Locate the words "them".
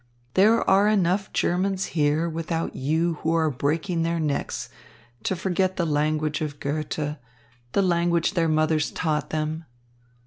9.29-9.65